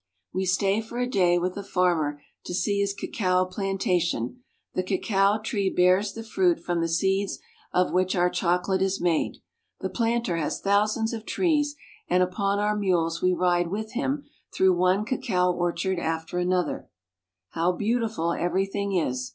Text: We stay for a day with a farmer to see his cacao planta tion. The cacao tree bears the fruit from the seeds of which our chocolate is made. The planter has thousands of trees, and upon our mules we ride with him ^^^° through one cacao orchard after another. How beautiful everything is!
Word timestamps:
We 0.33 0.45
stay 0.45 0.81
for 0.81 0.97
a 0.97 1.05
day 1.05 1.37
with 1.37 1.55
a 1.57 1.63
farmer 1.63 2.23
to 2.45 2.55
see 2.55 2.79
his 2.79 2.91
cacao 2.91 3.45
planta 3.45 4.01
tion. 4.01 4.39
The 4.73 4.81
cacao 4.81 5.37
tree 5.37 5.69
bears 5.69 6.13
the 6.13 6.23
fruit 6.23 6.59
from 6.59 6.81
the 6.81 6.87
seeds 6.87 7.37
of 7.71 7.93
which 7.93 8.15
our 8.15 8.31
chocolate 8.31 8.81
is 8.81 8.99
made. 8.99 9.43
The 9.79 9.91
planter 9.91 10.37
has 10.37 10.59
thousands 10.59 11.13
of 11.13 11.23
trees, 11.27 11.75
and 12.09 12.23
upon 12.23 12.57
our 12.57 12.75
mules 12.75 13.21
we 13.21 13.31
ride 13.31 13.67
with 13.67 13.91
him 13.93 14.23
^^^° 14.25 14.29
through 14.51 14.73
one 14.75 15.05
cacao 15.05 15.51
orchard 15.53 15.99
after 15.99 16.39
another. 16.39 16.89
How 17.49 17.71
beautiful 17.71 18.33
everything 18.33 18.93
is! 18.95 19.29